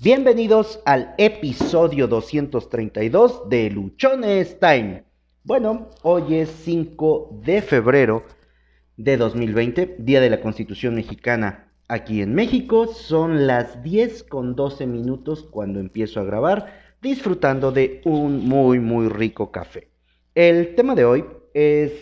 Bienvenidos 0.00 0.80
al 0.84 1.14
episodio 1.18 2.08
232 2.08 3.48
de 3.48 3.70
Luchones 3.70 4.58
Time. 4.58 5.04
Bueno, 5.44 5.88
hoy 6.02 6.34
es 6.34 6.50
5 6.64 7.38
de 7.44 7.62
febrero 7.62 8.24
de 8.96 9.16
2020, 9.16 9.96
Día 10.00 10.20
de 10.20 10.30
la 10.30 10.40
Constitución 10.40 10.96
Mexicana. 10.96 11.72
Aquí 11.86 12.22
en 12.22 12.34
México 12.34 12.88
son 12.88 13.46
las 13.46 13.84
10 13.84 14.24
con 14.24 14.56
12 14.56 14.84
minutos 14.88 15.44
cuando 15.44 15.78
empiezo 15.78 16.18
a 16.18 16.24
grabar, 16.24 16.74
disfrutando 17.00 17.70
de 17.70 18.02
un 18.04 18.48
muy 18.48 18.80
muy 18.80 19.08
rico 19.08 19.52
café. 19.52 19.92
El 20.34 20.74
tema 20.74 20.96
de 20.96 21.04
hoy 21.04 21.24
es 21.54 21.92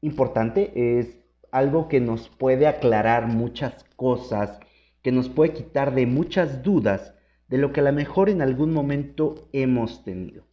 importante, 0.00 0.98
es 0.98 1.20
algo 1.52 1.86
que 1.86 2.00
nos 2.00 2.28
puede 2.28 2.66
aclarar 2.66 3.28
muchas 3.28 3.84
cosas 3.94 4.58
que 5.02 5.12
nos 5.12 5.28
puede 5.28 5.52
quitar 5.52 5.94
de 5.94 6.06
muchas 6.06 6.62
dudas 6.62 7.14
de 7.48 7.58
lo 7.58 7.72
que 7.72 7.80
a 7.80 7.84
lo 7.84 7.92
mejor 7.92 8.28
en 8.28 8.42
algún 8.42 8.72
momento 8.72 9.48
hemos 9.52 10.04
tenido. 10.04 10.44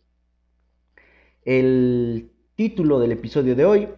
El 1.44 2.32
título 2.56 3.00
del 3.00 3.12
episodio 3.12 3.56
de 3.56 3.66
hoy, 3.66 3.90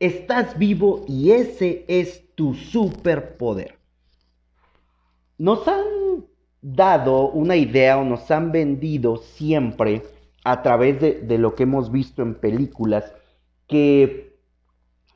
Estás 0.00 0.56
vivo 0.56 1.04
y 1.08 1.32
ese 1.32 1.84
es 1.88 2.32
tu 2.36 2.54
superpoder. 2.54 3.74
Nos 5.38 5.66
han 5.66 6.24
dado 6.62 7.30
una 7.30 7.56
idea 7.56 7.98
o 7.98 8.04
nos 8.04 8.30
han 8.30 8.52
vendido 8.52 9.16
siempre 9.16 10.02
a 10.44 10.62
través 10.62 11.00
de, 11.00 11.20
de 11.22 11.38
lo 11.38 11.56
que 11.56 11.64
hemos 11.64 11.90
visto 11.90 12.22
en 12.22 12.36
películas 12.36 13.12
que 13.66 14.27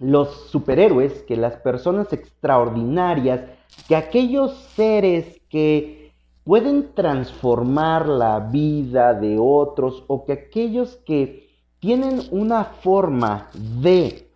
los 0.02 0.50
superhéroes, 0.50 1.22
que 1.22 1.36
las 1.36 1.56
personas 1.56 2.12
extraordinarias, 2.12 3.40
que 3.86 3.94
aquellos 3.94 4.52
seres 4.74 5.40
que 5.48 6.12
pueden 6.44 6.92
transformar 6.92 8.08
la 8.08 8.40
vida 8.40 9.14
de 9.14 9.38
otros 9.38 10.02
o 10.08 10.24
que 10.24 10.32
aquellos 10.32 10.96
que 11.06 11.48
tienen 11.78 12.22
una 12.32 12.64
forma 12.64 13.48
de 13.54 14.28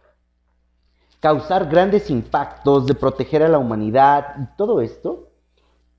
causar 1.19 1.69
grandes 1.69 2.11
impactos, 2.11 2.87
de 2.87 2.95
proteger 2.95 3.43
a 3.43 3.49
la 3.49 3.59
humanidad 3.59 4.37
y 4.41 4.57
todo 4.57 4.81
esto, 4.81 5.31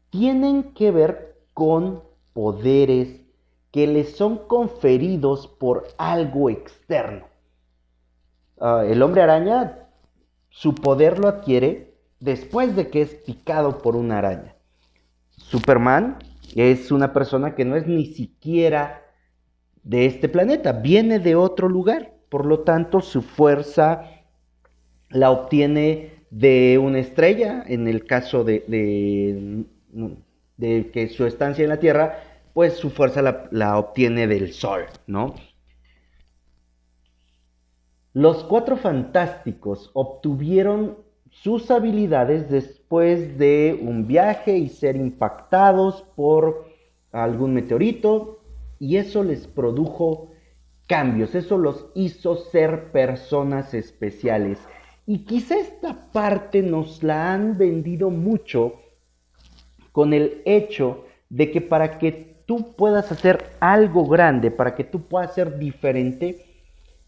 tienen 0.09 0.73
que 0.73 0.91
ver 0.91 1.35
con 1.53 2.03
poderes 2.31 3.19
que 3.71 3.85
les 3.85 4.15
son 4.15 4.37
conferidos 4.37 5.47
por 5.47 5.87
algo 5.97 6.49
externo. 6.49 7.25
Uh, 8.59 8.79
el 8.79 9.03
hombre 9.03 9.21
araña, 9.21 9.87
su 10.49 10.73
poder 10.73 11.19
lo 11.19 11.27
adquiere 11.27 11.93
después 12.19 12.75
de 12.75 12.89
que 12.89 13.03
es 13.03 13.13
picado 13.13 13.79
por 13.79 13.95
una 13.95 14.17
araña. 14.17 14.55
Superman 15.37 16.17
es 16.55 16.91
una 16.91 17.13
persona 17.13 17.53
que 17.53 17.65
no 17.65 17.75
es 17.75 17.85
ni 17.85 18.07
siquiera 18.07 19.03
de 19.83 20.07
este 20.07 20.27
planeta, 20.27 20.71
viene 20.73 21.19
de 21.19 21.35
otro 21.35 21.69
lugar. 21.69 22.13
Por 22.29 22.45
lo 22.45 22.61
tanto, 22.61 23.01
su 23.01 23.21
fuerza 23.21 24.03
la 25.09 25.31
obtiene 25.31 26.25
de 26.31 26.77
una 26.77 26.99
estrella, 26.99 27.63
en 27.65 27.87
el 27.87 28.05
caso 28.05 28.43
de, 28.43 28.65
de, 30.57 30.91
que 30.91 31.07
su 31.09 31.25
estancia 31.25 31.63
en 31.63 31.69
la 31.69 31.79
Tierra, 31.79 32.19
pues 32.53 32.73
su 32.73 32.89
fuerza 32.89 33.47
la 33.51 33.77
obtiene 33.77 34.27
del 34.27 34.51
Sol, 34.51 34.85
¿no? 35.05 35.35
Los 38.17 38.43
cuatro 38.43 38.77
fantásticos 38.77 39.91
obtuvieron 39.93 40.97
sus 41.29 41.69
habilidades 41.69 42.49
después 42.49 43.37
de 43.37 43.79
un 43.79 44.07
viaje 44.07 44.57
y 44.57 44.69
ser 44.69 44.95
impactados 44.95 46.01
por 46.15 46.65
algún 47.11 47.53
meteorito 47.53 48.39
y 48.79 48.97
eso 48.97 49.23
les 49.23 49.45
produjo 49.45 50.31
cambios, 50.87 51.35
eso 51.35 51.59
los 51.59 51.91
hizo 51.93 52.37
ser 52.37 52.91
personas 52.91 53.75
especiales. 53.75 54.57
Y 55.05 55.19
quizá 55.19 55.59
esta 55.59 56.09
parte 56.11 56.63
nos 56.63 57.03
la 57.03 57.35
han 57.35 57.55
vendido 57.55 58.09
mucho 58.09 58.81
con 59.91 60.11
el 60.13 60.41
hecho 60.43 61.05
de 61.29 61.51
que 61.51 61.61
para 61.61 61.99
que 61.99 62.41
tú 62.47 62.75
puedas 62.75 63.11
hacer 63.11 63.51
algo 63.59 64.07
grande, 64.07 64.49
para 64.49 64.73
que 64.73 64.83
tú 64.83 65.01
puedas 65.01 65.35
ser 65.35 65.59
diferente, 65.59 66.46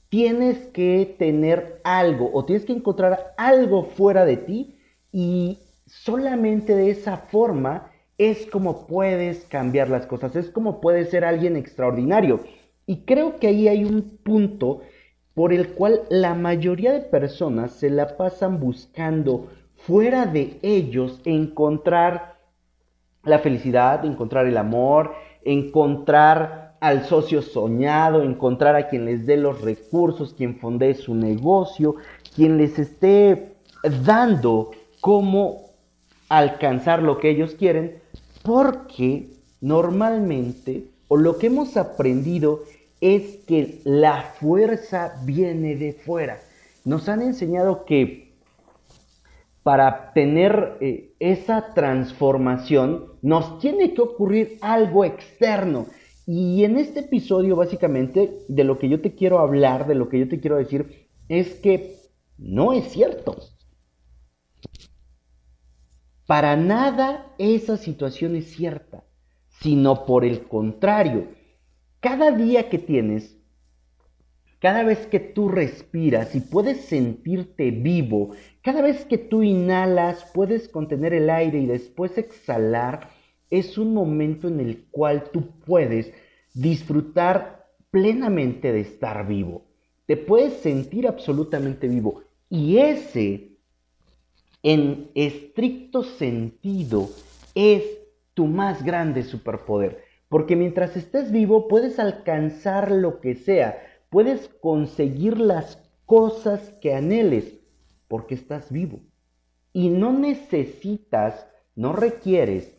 tienes 0.10 0.58
que 0.68 1.16
tener 1.18 1.80
algo 1.84 2.32
o 2.34 2.46
tienes 2.46 2.66
que 2.66 2.74
encontrar 2.74 3.34
algo 3.38 3.84
fuera 3.84 4.26
de 4.26 4.38
ti 4.38 4.76
y 5.12 5.60
solamente 5.86 6.76
de 6.76 6.90
esa 6.90 7.18
forma 7.18 7.92
es 8.18 8.46
como 8.48 8.86
puedes 8.86 9.46
cambiar 9.46 9.90
las 9.90 10.06
cosas, 10.06 10.36
es 10.36 10.50
como 10.50 10.82
puedes 10.82 11.10
ser 11.10 11.24
alguien 11.24 11.56
extraordinario. 11.56 12.42
Y 12.86 13.06
creo 13.06 13.38
que 13.38 13.48
ahí 13.48 13.68
hay 13.68 13.86
un 13.86 14.18
punto 14.24 14.82
por 15.34 15.54
el 15.54 15.70
cual 15.70 16.02
la 16.10 16.34
mayoría 16.34 16.92
de 16.92 17.00
personas 17.00 17.72
se 17.72 17.90
la 17.90 18.18
pasan 18.18 18.60
buscando 18.60 19.48
fuera 19.76 20.26
de 20.26 20.60
ellos 20.62 21.22
encontrar 21.24 22.36
la 23.24 23.40
felicidad, 23.40 24.04
encontrar 24.04 24.48
el 24.48 24.58
amor, 24.58 25.14
encontrar 25.44 26.69
al 26.80 27.06
socio 27.06 27.42
soñado, 27.42 28.24
encontrar 28.24 28.76
a 28.76 28.88
quien 28.88 29.06
les 29.06 29.26
dé 29.26 29.38
los 29.38 29.62
recursos, 29.62 30.34
quien 30.34 30.58
fondee 30.60 30.94
su 30.94 31.14
negocio, 31.14 31.96
quien 32.36 32.58
les 32.58 32.80
esté 32.80 33.54
dando 34.06 34.72
cómo 35.02 35.72
alcanzar 36.30 37.02
lo 37.02 37.18
que 37.18 37.30
ellos 37.32 37.56
quieren, 37.56 38.00
porque 38.44 39.28
normalmente, 39.62 40.86
o 41.08 41.18
lo 41.18 41.38
que 41.38 41.48
hemos 41.48 41.76
aprendido 41.76 42.64
es 43.02 43.38
que 43.46 43.82
la 43.84 44.22
fuerza 44.40 45.20
viene 45.24 45.76
de 45.76 45.94
fuera. 45.94 46.40
Nos 46.86 47.10
han 47.10 47.22
enseñado 47.22 47.86
que 47.86 48.30
para 49.64 50.14
tener 50.14 50.78
eh, 50.80 51.14
esa 51.20 51.74
transformación 51.74 53.06
nos 53.22 53.60
tiene 53.60 53.94
que 53.94 54.02
ocurrir 54.02 54.58
algo 54.62 55.06
externo. 55.06 55.88
Y 56.32 56.64
en 56.64 56.78
este 56.78 57.00
episodio, 57.00 57.56
básicamente, 57.56 58.46
de 58.48 58.64
lo 58.64 58.78
que 58.78 58.88
yo 58.88 59.02
te 59.02 59.16
quiero 59.16 59.40
hablar, 59.40 59.88
de 59.88 59.96
lo 59.96 60.10
que 60.10 60.20
yo 60.20 60.30
te 60.30 60.40
quiero 60.40 60.58
decir, 60.58 61.08
es 61.28 61.56
que 61.56 61.96
no 62.38 62.72
es 62.72 62.92
cierto. 62.92 63.36
Para 66.28 66.56
nada 66.56 67.34
esa 67.40 67.78
situación 67.78 68.36
es 68.36 68.52
cierta, 68.52 69.06
sino 69.48 70.06
por 70.06 70.24
el 70.24 70.44
contrario. 70.44 71.30
Cada 72.00 72.30
día 72.30 72.70
que 72.70 72.78
tienes, 72.78 73.36
cada 74.60 74.84
vez 74.84 75.08
que 75.08 75.20
tú 75.20 75.50
respiras 75.50 76.36
y 76.36 76.42
puedes 76.42 76.82
sentirte 76.82 77.72
vivo, 77.72 78.36
cada 78.62 78.84
vez 78.84 79.04
que 79.04 79.18
tú 79.18 79.42
inhalas, 79.42 80.30
puedes 80.32 80.70
contener 80.70 81.12
el 81.12 81.32
aire 81.32 81.58
y 81.58 81.66
después 81.66 82.20
exhalar, 82.20 83.18
es 83.50 83.78
un 83.78 83.94
momento 83.94 84.48
en 84.48 84.60
el 84.60 84.86
cual 84.92 85.32
tú 85.32 85.50
puedes 85.66 86.12
disfrutar 86.54 87.68
plenamente 87.92 88.72
de 88.72 88.82
estar 88.82 89.28
vivo. 89.28 89.66
Te 90.06 90.18
puedes 90.18 90.54
sentir 90.62 91.08
absolutamente 91.08 91.88
vivo. 91.88 92.24
Y 92.50 92.78
ese, 92.78 93.58
en 94.64 95.12
estricto 95.16 96.04
sentido, 96.04 97.10
es 97.56 97.84
tu 98.34 98.48
más 98.48 98.84
grande 98.84 99.24
superpoder. 99.24 100.04
Porque 100.30 100.56
mientras 100.56 100.96
estés 100.96 101.32
vivo 101.32 101.68
puedes 101.68 102.00
alcanzar 102.00 102.92
lo 102.92 103.20
que 103.20 103.36
sea, 103.36 103.82
puedes 104.10 104.48
conseguir 104.62 105.40
las 105.40 105.80
cosas 106.06 106.74
que 106.82 106.94
anheles, 106.94 107.60
porque 108.08 108.36
estás 108.36 108.72
vivo. 108.72 109.00
Y 109.74 109.90
no 109.90 110.14
necesitas, 110.14 111.48
no 111.76 111.94
requieres 111.94 112.79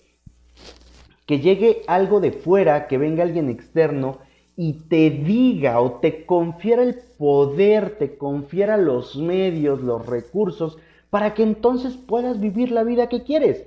que 1.27 1.39
llegue 1.39 1.83
algo 1.87 2.21
de 2.21 2.33
fuera, 2.33 2.89
que 2.89 2.99
venga 2.99 3.23
alguien 3.23 3.51
externo 3.51 4.19
y 4.57 4.73
te 4.75 5.11
diga 5.11 5.81
o 5.81 6.01
te 6.01 6.27
confiera 6.27 6.83
el 6.83 6.97
poder, 7.17 7.99
te 7.99 8.19
confiera 8.19 8.77
los 8.77 9.17
medios, 9.17 9.81
los 9.81 10.05
recursos, 10.07 10.77
para 11.09 11.35
que 11.35 11.43
entonces 11.43 11.97
puedas 11.97 12.41
vivir 12.41 12.73
la 12.73 12.83
vida 12.83 13.09
que 13.09 13.23
quieres. 13.23 13.65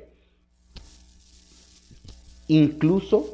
Incluso 2.48 3.28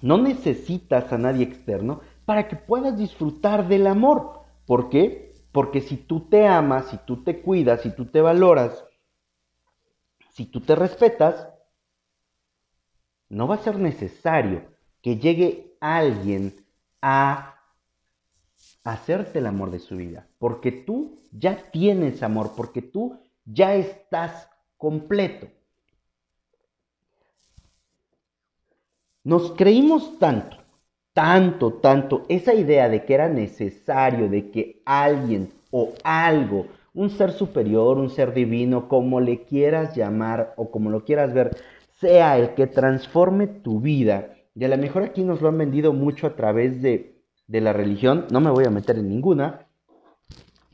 no 0.00 0.18
necesitas 0.18 1.12
a 1.12 1.18
nadie 1.18 1.44
externo 1.44 2.00
para 2.24 2.48
que 2.48 2.56
puedas 2.56 2.96
disfrutar 2.96 3.68
del 3.68 3.86
amor. 3.86 4.40
¿Por 4.66 4.88
qué? 4.88 5.34
Porque 5.52 5.80
si 5.80 5.96
tú 5.96 6.20
te 6.28 6.46
amas, 6.46 6.88
si 6.88 6.96
tú 7.06 7.22
te 7.22 7.40
cuidas, 7.42 7.82
si 7.82 7.90
tú 7.90 8.06
te 8.06 8.20
valoras, 8.20 8.84
si 10.30 10.46
tú 10.46 10.60
te 10.60 10.74
respetas, 10.74 11.51
no 13.32 13.48
va 13.48 13.56
a 13.56 13.64
ser 13.64 13.78
necesario 13.78 14.62
que 15.00 15.16
llegue 15.16 15.76
alguien 15.80 16.54
a 17.00 17.56
hacerte 18.84 19.40
el 19.40 19.46
amor 19.46 19.70
de 19.70 19.80
su 19.80 19.96
vida, 19.96 20.28
porque 20.38 20.70
tú 20.70 21.18
ya 21.32 21.70
tienes 21.70 22.22
amor, 22.22 22.52
porque 22.56 22.82
tú 22.82 23.18
ya 23.44 23.74
estás 23.74 24.48
completo. 24.76 25.48
nos 29.24 29.52
creímos 29.52 30.18
tanto, 30.18 30.56
tanto, 31.12 31.74
tanto 31.74 32.24
esa 32.28 32.54
idea 32.54 32.88
de 32.88 33.04
que 33.04 33.14
era 33.14 33.28
necesario, 33.28 34.28
de 34.28 34.50
que 34.50 34.82
alguien 34.84 35.50
o 35.70 35.92
algo, 36.02 36.66
un 36.94 37.10
ser 37.10 37.32
superior, 37.32 37.98
un 37.98 38.10
ser 38.10 38.34
divino, 38.34 38.88
como 38.88 39.20
le 39.20 39.44
quieras 39.44 39.96
llamar 39.96 40.54
o 40.56 40.70
como 40.70 40.90
lo 40.90 41.04
quieras 41.04 41.32
ver, 41.32 41.56
sea 42.02 42.36
el 42.36 42.54
que 42.54 42.66
transforme 42.66 43.46
tu 43.46 43.80
vida. 43.80 44.34
Y 44.54 44.64
a 44.64 44.68
lo 44.68 44.76
mejor 44.76 45.04
aquí 45.04 45.22
nos 45.22 45.40
lo 45.40 45.48
han 45.48 45.56
vendido 45.56 45.92
mucho 45.92 46.26
a 46.26 46.34
través 46.36 46.82
de, 46.82 47.22
de 47.46 47.60
la 47.60 47.72
religión, 47.72 48.26
no 48.30 48.40
me 48.40 48.50
voy 48.50 48.64
a 48.64 48.70
meter 48.70 48.98
en 48.98 49.08
ninguna, 49.08 49.66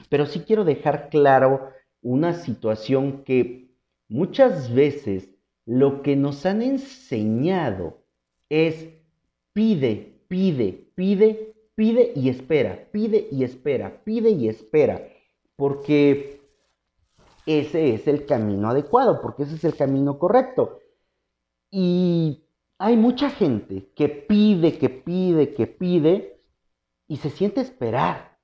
pero 0.08 0.26
sí 0.26 0.40
quiero 0.40 0.64
dejar 0.64 1.10
claro 1.10 1.68
una 2.02 2.32
situación 2.32 3.24
que 3.24 3.68
muchas 4.08 4.72
veces 4.72 5.28
lo 5.66 6.02
que 6.02 6.16
nos 6.16 6.46
han 6.46 6.62
enseñado 6.62 7.98
es 8.48 8.88
pide, 9.52 10.22
pide, 10.28 10.88
pide, 10.94 11.54
pide 11.74 12.12
y 12.16 12.30
espera, 12.30 12.88
pide 12.90 13.28
y 13.30 13.44
espera, 13.44 14.00
pide 14.02 14.30
y 14.30 14.48
espera, 14.48 15.06
porque 15.56 16.40
ese 17.44 17.94
es 17.94 18.08
el 18.08 18.24
camino 18.24 18.70
adecuado, 18.70 19.20
porque 19.20 19.42
ese 19.42 19.56
es 19.56 19.64
el 19.64 19.76
camino 19.76 20.18
correcto. 20.18 20.80
Y 21.70 22.42
hay 22.78 22.96
mucha 22.96 23.30
gente 23.30 23.90
que 23.94 24.08
pide, 24.08 24.78
que 24.78 24.88
pide, 24.88 25.54
que 25.54 25.66
pide 25.66 26.40
y 27.06 27.16
se 27.16 27.30
siente 27.30 27.60
esperar 27.60 28.38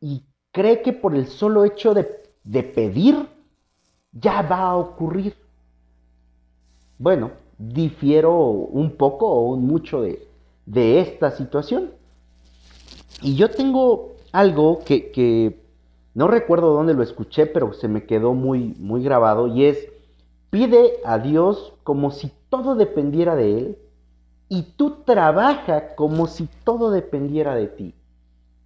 y 0.00 0.24
cree 0.52 0.82
que 0.82 0.92
por 0.92 1.14
el 1.14 1.26
solo 1.26 1.64
hecho 1.64 1.94
de, 1.94 2.08
de 2.44 2.62
pedir 2.62 3.28
ya 4.12 4.42
va 4.42 4.70
a 4.70 4.76
ocurrir. 4.76 5.36
Bueno, 6.98 7.30
difiero 7.58 8.36
un 8.38 8.96
poco 8.96 9.26
o 9.26 9.52
un 9.52 9.66
mucho 9.66 10.02
de, 10.02 10.26
de 10.66 11.00
esta 11.00 11.30
situación. 11.32 11.90
Y 13.22 13.34
yo 13.34 13.50
tengo 13.50 14.14
algo 14.32 14.80
que, 14.84 15.10
que, 15.10 15.60
no 16.14 16.28
recuerdo 16.28 16.72
dónde 16.72 16.94
lo 16.94 17.02
escuché, 17.02 17.46
pero 17.46 17.72
se 17.72 17.88
me 17.88 18.04
quedó 18.04 18.34
muy, 18.34 18.74
muy 18.78 19.02
grabado 19.02 19.46
y 19.48 19.64
es, 19.64 19.88
pide 20.50 20.94
a 21.04 21.18
Dios 21.18 21.74
como 21.84 22.10
si 22.10 22.32
todo 22.48 22.74
dependiera 22.74 23.36
de 23.36 23.58
Él 23.58 23.78
y 24.48 24.62
tú 24.76 25.02
trabaja 25.04 25.94
como 25.94 26.26
si 26.26 26.48
todo 26.64 26.90
dependiera 26.90 27.54
de 27.54 27.66
ti. 27.66 27.94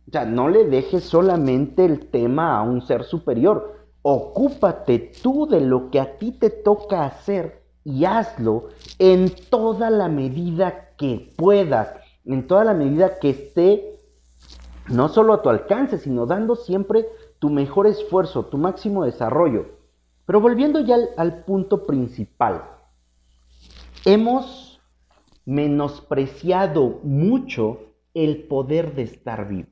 O 0.09 0.11
sea, 0.11 0.25
no 0.25 0.49
le 0.49 0.65
dejes 0.65 1.05
solamente 1.05 1.85
el 1.85 2.07
tema 2.07 2.59
a 2.59 2.63
un 2.63 2.83
ser 2.83 3.05
superior. 3.05 3.81
Ocúpate 4.03 5.13
tú 5.23 5.47
de 5.47 5.61
lo 5.61 5.91
que 5.91 6.01
a 6.01 6.19
ti 6.19 6.33
te 6.33 6.51
toca 6.51 7.05
hacer 7.05 7.63
y 7.85 8.05
hazlo 8.05 8.69
en 8.99 9.33
toda 9.51 9.91
la 9.91 10.09
medida 10.09 10.91
que 10.97 11.33
puedas, 11.37 11.95
en 12.25 12.47
toda 12.47 12.65
la 12.65 12.75
medida 12.75 13.19
que 13.19 13.31
esté 13.31 14.01
no 14.89 15.09
solo 15.09 15.35
a 15.35 15.43
tu 15.43 15.49
alcance, 15.49 15.99
sino 15.99 16.27
dando 16.27 16.57
siempre 16.57 17.07
tu 17.39 17.51
mejor 17.51 17.87
esfuerzo, 17.87 18.47
tu 18.47 18.59
máximo 18.59 19.05
desarrollo. 19.05 19.67
Pero 20.27 20.41
volviendo 20.41 20.81
ya 20.81 20.97
al, 20.97 21.09
al 21.17 21.45
punto 21.45 21.87
principal, 21.87 22.63
hemos 24.05 24.81
menospreciado 25.45 27.01
mucho 27.03 27.95
el 28.15 28.45
poder 28.45 28.95
de 28.95 29.03
estar 29.03 29.49
vivo, 29.49 29.69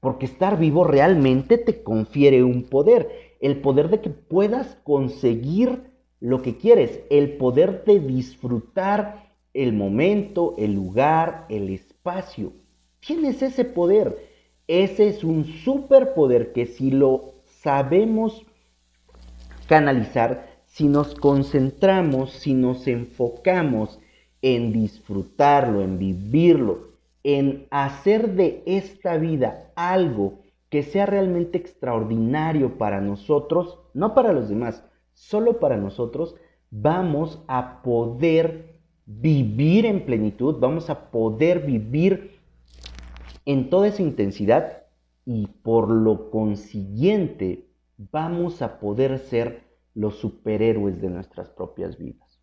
porque 0.00 0.26
estar 0.26 0.58
vivo 0.58 0.84
realmente 0.84 1.58
te 1.58 1.82
confiere 1.82 2.42
un 2.42 2.64
poder, 2.64 3.36
el 3.40 3.60
poder 3.60 3.90
de 3.90 4.00
que 4.00 4.10
puedas 4.10 4.76
conseguir 4.84 5.90
lo 6.20 6.42
que 6.42 6.56
quieres, 6.56 7.00
el 7.10 7.36
poder 7.36 7.84
de 7.84 7.98
disfrutar 8.00 9.32
el 9.54 9.72
momento, 9.72 10.54
el 10.56 10.74
lugar, 10.74 11.46
el 11.48 11.68
espacio. 11.70 12.52
Tienes 13.00 13.42
ese 13.42 13.64
poder. 13.64 14.30
Ese 14.68 15.08
es 15.08 15.24
un 15.24 15.44
superpoder 15.44 16.52
que 16.52 16.66
si 16.66 16.90
lo 16.90 17.34
sabemos 17.46 18.46
canalizar, 19.66 20.51
si 20.72 20.88
nos 20.88 21.14
concentramos, 21.14 22.32
si 22.32 22.54
nos 22.54 22.88
enfocamos 22.88 24.00
en 24.40 24.72
disfrutarlo, 24.72 25.82
en 25.82 25.98
vivirlo, 25.98 26.92
en 27.24 27.66
hacer 27.70 28.34
de 28.36 28.62
esta 28.64 29.18
vida 29.18 29.70
algo 29.76 30.38
que 30.70 30.82
sea 30.82 31.04
realmente 31.04 31.58
extraordinario 31.58 32.78
para 32.78 33.02
nosotros, 33.02 33.80
no 33.92 34.14
para 34.14 34.32
los 34.32 34.48
demás, 34.48 34.82
solo 35.12 35.60
para 35.60 35.76
nosotros, 35.76 36.36
vamos 36.70 37.42
a 37.48 37.82
poder 37.82 38.80
vivir 39.04 39.84
en 39.84 40.06
plenitud, 40.06 40.56
vamos 40.58 40.88
a 40.88 41.10
poder 41.10 41.66
vivir 41.66 42.38
en 43.44 43.68
toda 43.68 43.88
esa 43.88 44.00
intensidad 44.00 44.84
y 45.26 45.48
por 45.48 45.90
lo 45.90 46.30
consiguiente 46.30 47.66
vamos 48.10 48.62
a 48.62 48.80
poder 48.80 49.18
ser 49.18 49.71
los 49.94 50.16
superhéroes 50.16 51.00
de 51.00 51.10
nuestras 51.10 51.48
propias 51.50 51.98
vidas. 51.98 52.40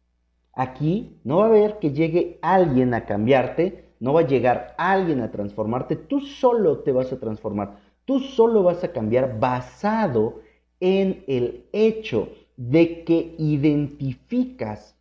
Aquí 0.54 1.20
no 1.24 1.38
va 1.38 1.46
a 1.46 1.48
haber 1.48 1.80
que 1.80 1.92
llegue 1.92 2.40
alguien 2.42 2.94
a 2.94 3.06
cambiarte, 3.06 3.86
no 4.00 4.14
va 4.14 4.22
a 4.22 4.28
llegar 4.28 4.76
alguien 4.78 5.22
a 5.22 5.32
transformarte, 5.32 5.96
tú 5.96 6.22
solo 6.22 6.80
te 6.80 6.92
vas 6.92 7.12
a 7.12 7.20
transformar, 7.20 7.78
tú 8.06 8.20
solo 8.20 8.64
vas 8.64 8.84
a 8.84 8.92
cambiar 8.92 9.40
basado 9.40 10.42
en 10.80 11.24
el 11.28 11.66
hecho 11.74 12.30
de 12.58 13.04
que 13.04 13.36
identificas 13.38 14.98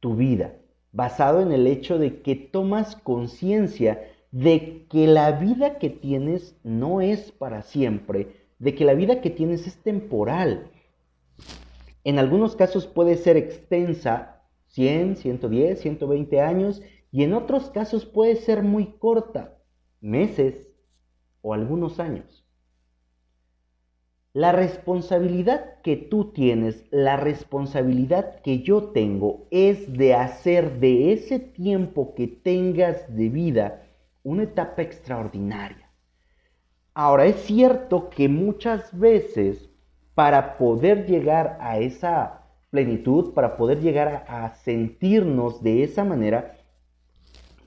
tu 0.00 0.14
vida, 0.14 0.54
basado 0.92 1.40
en 1.40 1.52
el 1.52 1.66
hecho 1.66 1.98
de 1.98 2.22
que 2.22 2.36
tomas 2.36 2.96
conciencia 2.96 4.00
de 4.30 4.86
que 4.88 5.06
la 5.06 5.32
vida 5.32 5.78
que 5.78 5.90
tienes 5.90 6.56
no 6.62 7.00
es 7.00 7.32
para 7.32 7.62
siempre, 7.62 8.28
de 8.58 8.74
que 8.74 8.84
la 8.84 8.94
vida 8.94 9.20
que 9.20 9.30
tienes 9.30 9.66
es 9.66 9.76
temporal. 9.78 10.70
En 12.04 12.18
algunos 12.18 12.56
casos 12.56 12.86
puede 12.86 13.16
ser 13.16 13.36
extensa, 13.36 14.42
100, 14.68 15.16
110, 15.16 15.80
120 15.80 16.40
años, 16.40 16.82
y 17.10 17.22
en 17.22 17.34
otros 17.34 17.70
casos 17.70 18.06
puede 18.06 18.36
ser 18.36 18.62
muy 18.62 18.86
corta, 18.98 19.58
meses 20.00 20.68
o 21.42 21.54
algunos 21.54 22.00
años. 22.00 22.44
La 24.34 24.52
responsabilidad 24.52 25.80
que 25.82 25.96
tú 25.96 26.32
tienes, 26.32 26.84
la 26.90 27.16
responsabilidad 27.16 28.40
que 28.42 28.62
yo 28.62 28.90
tengo 28.90 29.48
es 29.50 29.92
de 29.94 30.14
hacer 30.14 30.78
de 30.80 31.12
ese 31.12 31.38
tiempo 31.40 32.14
que 32.14 32.28
tengas 32.28 33.14
de 33.16 33.30
vida 33.30 33.86
una 34.22 34.44
etapa 34.44 34.82
extraordinaria. 34.82 35.90
Ahora 36.94 37.26
es 37.26 37.36
cierto 37.36 38.10
que 38.10 38.28
muchas 38.28 38.96
veces 38.96 39.67
para 40.18 40.58
poder 40.58 41.06
llegar 41.06 41.56
a 41.60 41.78
esa 41.78 42.42
plenitud, 42.70 43.34
para 43.34 43.56
poder 43.56 43.80
llegar 43.80 44.24
a, 44.26 44.52
sentirnos 44.56 45.62
de 45.62 45.84
esa 45.84 46.02
manera, 46.02 46.56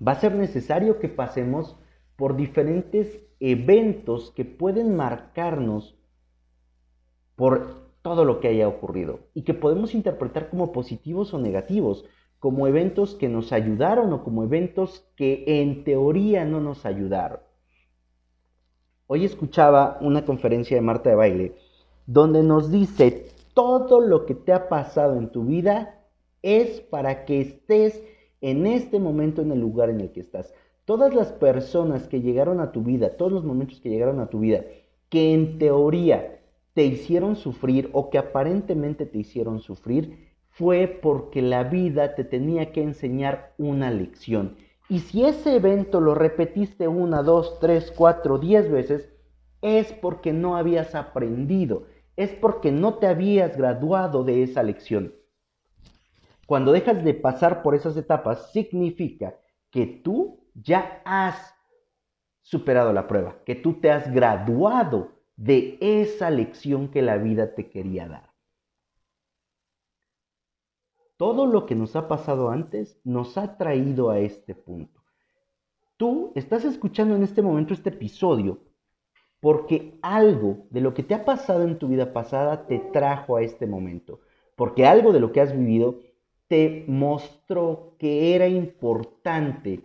va 0.05 0.11
a 0.11 0.19
ser 0.19 0.35
necesario 0.35 0.99
que 0.99 1.07
pasemos 1.07 1.77
por 2.17 2.35
diferentes 2.35 3.21
eventos 3.39 4.31
que 4.31 4.43
pueden 4.43 4.97
marcarnos 4.97 5.97
por 7.37 7.89
todo 8.01 8.25
lo 8.25 8.41
que 8.41 8.49
haya 8.49 8.67
ocurrido 8.67 9.21
y 9.33 9.43
que 9.43 9.53
podemos 9.53 9.95
interpretar 9.95 10.49
como 10.49 10.73
positivos 10.73 11.33
o 11.33 11.39
negativos, 11.39 12.03
como 12.37 12.67
eventos 12.67 13.15
que 13.15 13.29
nos 13.29 13.53
ayudaron 13.53 14.11
o 14.11 14.25
como 14.25 14.43
eventos 14.43 15.07
que 15.15 15.45
en 15.47 15.85
teoría 15.85 16.43
no 16.43 16.59
nos 16.59 16.85
ayudaron. 16.85 17.39
Hoy 19.07 19.23
escuchaba 19.23 19.99
una 20.01 20.25
conferencia 20.25 20.75
de 20.75 20.81
Marta 20.81 21.11
de 21.11 21.15
Baile 21.15 21.70
donde 22.11 22.43
nos 22.43 22.69
dice 22.69 23.27
todo 23.53 24.01
lo 24.01 24.25
que 24.25 24.35
te 24.35 24.51
ha 24.51 24.67
pasado 24.67 25.17
en 25.17 25.29
tu 25.29 25.45
vida 25.45 26.01
es 26.41 26.81
para 26.81 27.23
que 27.23 27.39
estés 27.39 28.03
en 28.41 28.67
este 28.67 28.99
momento 28.99 29.41
en 29.41 29.51
el 29.51 29.61
lugar 29.61 29.89
en 29.89 30.01
el 30.01 30.11
que 30.11 30.19
estás. 30.19 30.53
Todas 30.83 31.13
las 31.13 31.31
personas 31.31 32.09
que 32.09 32.19
llegaron 32.19 32.59
a 32.59 32.73
tu 32.73 32.81
vida, 32.81 33.15
todos 33.15 33.31
los 33.31 33.45
momentos 33.45 33.79
que 33.79 33.89
llegaron 33.89 34.19
a 34.19 34.27
tu 34.27 34.39
vida, 34.39 34.65
que 35.07 35.33
en 35.33 35.57
teoría 35.57 36.41
te 36.73 36.83
hicieron 36.83 37.37
sufrir 37.37 37.89
o 37.93 38.09
que 38.09 38.17
aparentemente 38.17 39.05
te 39.05 39.19
hicieron 39.19 39.61
sufrir 39.61 40.31
fue 40.49 40.87
porque 40.87 41.41
la 41.41 41.63
vida 41.63 42.15
te 42.15 42.25
tenía 42.25 42.73
que 42.73 42.83
enseñar 42.83 43.53
una 43.57 43.89
lección. 43.89 44.57
Y 44.89 44.99
si 44.99 45.23
ese 45.23 45.55
evento 45.55 46.01
lo 46.01 46.13
repetiste 46.13 46.89
una, 46.89 47.23
dos, 47.23 47.57
tres, 47.61 47.93
cuatro, 47.95 48.37
diez 48.37 48.69
veces, 48.69 49.07
es 49.61 49.93
porque 49.93 50.33
no 50.33 50.57
habías 50.57 50.95
aprendido, 50.95 51.83
es 52.15 52.31
porque 52.31 52.71
no 52.71 52.95
te 52.95 53.07
habías 53.07 53.57
graduado 53.57 54.23
de 54.23 54.43
esa 54.43 54.63
lección. 54.63 55.13
Cuando 56.45 56.71
dejas 56.71 57.03
de 57.03 57.13
pasar 57.13 57.63
por 57.63 57.75
esas 57.75 57.95
etapas, 57.97 58.51
significa 58.51 59.35
que 59.69 59.85
tú 59.85 60.39
ya 60.53 61.01
has 61.05 61.55
superado 62.41 62.91
la 62.93 63.07
prueba, 63.07 63.37
que 63.45 63.55
tú 63.55 63.79
te 63.79 63.91
has 63.91 64.11
graduado 64.11 65.11
de 65.37 65.77
esa 65.79 66.29
lección 66.29 66.89
que 66.89 67.01
la 67.01 67.17
vida 67.17 67.55
te 67.55 67.69
quería 67.69 68.07
dar. 68.07 68.31
todo 71.21 71.45
lo 71.45 71.67
que 71.67 71.75
nos 71.75 71.95
ha 71.95 72.07
pasado 72.07 72.49
antes 72.49 72.99
nos 73.03 73.37
ha 73.37 73.55
traído 73.55 74.09
a 74.09 74.17
este 74.17 74.55
punto. 74.55 75.03
Tú 75.95 76.31
estás 76.33 76.65
escuchando 76.65 77.15
en 77.15 77.21
este 77.21 77.43
momento 77.43 77.75
este 77.75 77.89
episodio 77.89 78.57
porque 79.41 79.97
algo 80.01 80.67
de 80.69 80.79
lo 80.79 80.93
que 80.93 81.03
te 81.03 81.15
ha 81.15 81.25
pasado 81.25 81.63
en 81.63 81.77
tu 81.77 81.89
vida 81.89 82.13
pasada 82.13 82.67
te 82.67 82.79
trajo 82.79 83.35
a 83.35 83.41
este 83.41 83.65
momento, 83.65 84.21
porque 84.55 84.85
algo 84.85 85.11
de 85.11 85.19
lo 85.19 85.33
que 85.33 85.41
has 85.41 85.57
vivido 85.57 85.99
te 86.47 86.85
mostró 86.87 87.95
que 87.97 88.35
era 88.35 88.47
importante 88.47 89.81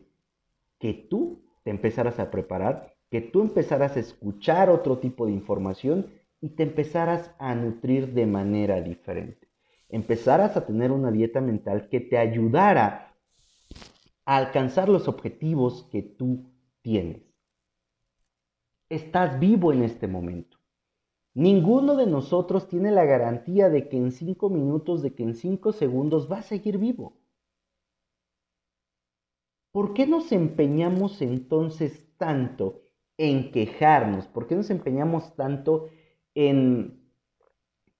que 0.79 0.93
tú 0.93 1.41
te 1.65 1.71
empezaras 1.71 2.21
a 2.21 2.31
preparar, 2.31 2.95
que 3.11 3.21
tú 3.21 3.41
empezaras 3.41 3.97
a 3.97 4.01
escuchar 4.01 4.69
otro 4.69 4.99
tipo 4.99 5.27
de 5.27 5.33
información 5.33 6.07
y 6.41 6.51
te 6.51 6.63
empezaras 6.63 7.31
a 7.39 7.55
nutrir 7.55 8.13
de 8.13 8.27
manera 8.27 8.83
diferente. 8.83 9.49
Empezaras 9.89 10.57
a 10.57 10.67
tener 10.67 10.93
una 10.93 11.11
dieta 11.11 11.41
mental 11.41 11.89
que 11.89 12.01
te 12.01 12.19
ayudara 12.19 13.15
a 14.27 14.37
alcanzar 14.37 14.89
los 14.89 15.09
objetivos 15.09 15.89
que 15.91 16.03
tú 16.03 16.53
tienes. 16.83 17.26
Estás 18.89 19.41
vivo 19.41 19.73
en 19.73 19.83
este 19.83 20.07
momento. 20.07 20.59
Ninguno 21.35 21.97
de 21.97 22.07
nosotros 22.07 22.69
tiene 22.69 22.91
la 22.93 23.05
garantía 23.05 23.69
de 23.69 23.89
que 23.89 23.97
en 23.97 24.13
cinco 24.13 24.49
minutos, 24.49 25.03
de 25.03 25.15
que 25.15 25.23
en 25.23 25.35
cinco 25.35 25.73
segundos 25.73 26.31
va 26.31 26.39
a 26.39 26.43
seguir 26.43 26.79
vivo. 26.79 27.19
¿Por 29.73 29.93
qué 29.93 30.07
nos 30.07 30.33
empeñamos 30.33 31.21
entonces 31.21 32.09
tanto 32.17 32.81
en 33.19 33.51
quejarnos? 33.51 34.27
¿Por 34.29 34.47
qué 34.47 34.55
nos 34.55 34.71
empeñamos 34.71 35.35
tanto 35.37 35.91
en 36.35 37.07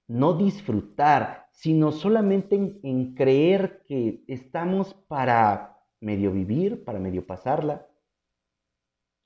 no 0.07 0.33
disfrutar, 0.33 1.49
sino 1.51 1.91
solamente 1.91 2.79
en, 2.81 3.13
creer 3.13 3.83
que 3.85 4.23
estamos 4.27 4.93
para 4.93 5.83
medio 5.99 6.31
vivir, 6.31 6.83
para 6.83 6.97
medio 6.97 7.27
pasarla? 7.27 7.86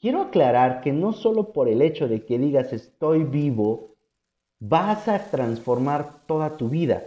Quiero 0.02 0.24
aclarar 0.24 0.82
que 0.82 0.92
no 0.92 1.14
solo 1.14 1.54
por 1.54 1.70
el 1.70 1.84
hecho 1.84 2.08
de 2.08 2.26
que 2.26 2.40
digas 2.40 2.74
estoy 2.74 3.24
vivo, 3.24 3.98
vas 4.60 5.08
a 5.08 5.30
transformar 5.30 6.26
toda 6.26 6.58
tu 6.58 6.70
vida. 6.70 7.04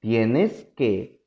Tienes 0.00 0.64
que 0.74 1.20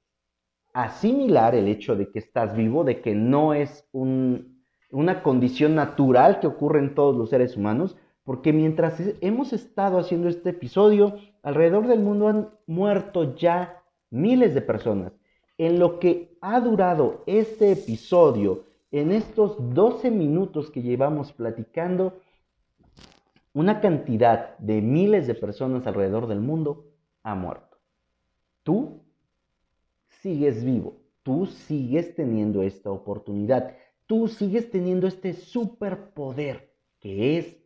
asimilar 0.74 1.54
el 1.54 1.68
hecho 1.68 1.96
de 1.96 2.10
que 2.10 2.18
estás 2.18 2.56
vivo, 2.56 2.84
de 2.84 3.00
que 3.00 3.14
no 3.14 3.54
es 3.54 3.88
una 3.94 5.22
condición 5.22 5.76
natural 5.76 6.40
que 6.40 6.48
ocurre 6.48 6.80
en 6.80 6.96
todos 6.96 7.16
los 7.16 7.30
seres 7.30 7.56
humanos, 7.56 7.96
porque 8.24 8.54
mientras 8.54 9.00
hemos 9.22 9.54
estado 9.54 10.00
haciendo 10.00 10.30
este 10.30 10.50
episodio, 10.50 11.16
alrededor 11.44 11.86
del 11.86 12.00
mundo 12.00 12.28
han 12.28 12.50
muerto 12.66 13.36
ya 13.36 13.84
miles 14.10 14.56
de 14.56 14.62
personas. 14.62 15.14
En 15.60 15.78
lo 15.78 16.00
que 16.00 16.36
ha 16.42 16.60
durado 16.60 17.24
este 17.28 17.72
episodio, 17.74 18.64
en 18.94 19.12
estos 19.12 19.56
12 19.74 20.12
minutos 20.12 20.70
que 20.70 20.84
llevamos 20.84 21.34
platicando, 21.34 22.22
una 23.52 23.82
cantidad 23.82 24.56
de 24.60 24.82
miles 24.82 25.26
de 25.26 25.34
personas 25.34 25.88
alrededor 25.88 26.28
del 26.28 26.40
mundo 26.40 26.92
ha 27.24 27.34
muerto. 27.34 27.80
Tú 28.62 29.02
sigues 30.22 30.64
vivo, 30.64 31.02
tú 31.24 31.48
sigues 31.48 32.14
teniendo 32.14 32.62
esta 32.62 32.92
oportunidad, 32.92 33.76
tú 34.06 34.28
sigues 34.28 34.70
teniendo 34.70 35.08
este 35.08 35.34
superpoder 35.34 36.72
que 37.00 37.40
es 37.40 37.58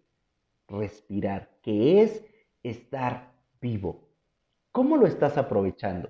respirar, 0.70 1.58
que 1.62 2.04
es 2.04 2.24
estar 2.64 3.34
vivo. 3.60 4.08
¿Cómo 4.72 4.96
lo 4.96 5.06
estás 5.06 5.38
aprovechando? 5.38 6.10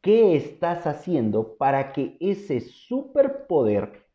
¿Qué 0.00 0.34
estás 0.34 0.88
haciendo 0.88 1.56
para 1.56 1.92
que 1.92 2.16
ese 2.18 2.60
superpoder 2.60 4.05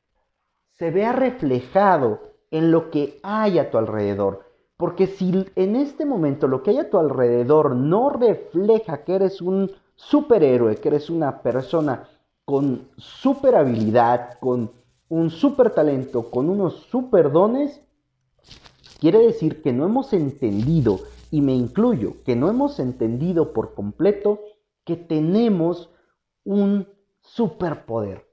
se 0.77 0.91
vea 0.91 1.11
reflejado 1.11 2.31
en 2.49 2.71
lo 2.71 2.89
que 2.89 3.19
hay 3.23 3.59
a 3.59 3.69
tu 3.69 3.77
alrededor. 3.77 4.45
Porque 4.77 5.07
si 5.07 5.45
en 5.55 5.75
este 5.75 6.05
momento 6.05 6.47
lo 6.47 6.63
que 6.63 6.71
hay 6.71 6.79
a 6.79 6.89
tu 6.89 6.97
alrededor 6.97 7.75
no 7.75 8.09
refleja 8.09 9.03
que 9.03 9.15
eres 9.15 9.41
un 9.41 9.71
superhéroe, 9.95 10.77
que 10.77 10.87
eres 10.89 11.09
una 11.09 11.41
persona 11.41 12.07
con 12.45 12.89
super 12.97 13.55
habilidad, 13.55 14.39
con 14.39 14.71
un 15.09 15.29
super 15.29 15.69
talento, 15.71 16.31
con 16.31 16.49
unos 16.49 16.75
super 16.89 17.31
dones, 17.31 17.81
quiere 18.99 19.19
decir 19.19 19.61
que 19.61 19.71
no 19.71 19.85
hemos 19.85 20.13
entendido, 20.13 20.99
y 21.31 21.41
me 21.41 21.53
incluyo, 21.53 22.15
que 22.25 22.35
no 22.35 22.49
hemos 22.49 22.79
entendido 22.79 23.53
por 23.53 23.73
completo 23.73 24.41
que 24.83 24.97
tenemos 24.97 25.89
un 26.43 26.87
superpoder, 27.21 28.27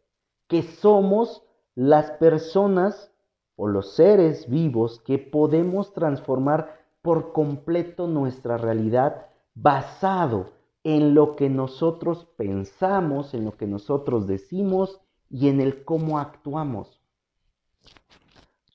que 0.49 0.63
somos 0.63 1.45
las 1.79 2.11
personas 2.11 3.13
o 3.55 3.69
los 3.69 3.95
seres 3.95 4.51
vivos 4.51 4.99
que 5.07 5.17
podemos 5.17 5.93
transformar 5.93 6.77
por 7.03 7.33
completo 7.33 8.09
nuestra 8.09 8.57
realidad 8.57 9.29
basado 9.55 10.51
en 10.83 11.15
lo 11.15 11.37
que 11.37 11.49
nosotros 11.49 12.27
pensamos, 12.37 13.33
en 13.33 13.45
lo 13.45 13.57
que 13.57 13.69
nosotros 13.69 14.27
decimos 14.27 15.01
y 15.31 15.47
en 15.47 15.61
el 15.61 15.85
cómo 15.85 16.19
actuamos. 16.19 17.01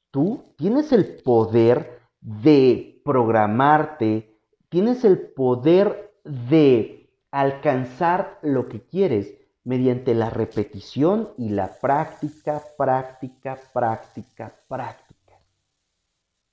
Tú 0.10 0.46
tienes 0.56 0.94
el 0.94 1.18
poder 1.24 2.00
de 2.22 3.02
programarte, 3.04 4.34
tienes 4.70 5.04
el 5.04 5.20
poder 5.20 6.16
de 6.24 7.10
alcanzar 7.32 8.40
lo 8.44 8.70
que 8.70 8.80
quieres 8.80 9.43
mediante 9.64 10.14
la 10.14 10.30
repetición 10.30 11.30
y 11.38 11.50
la 11.50 11.80
práctica, 11.80 12.62
práctica, 12.78 13.58
práctica, 13.74 14.56
práctica. 14.68 15.40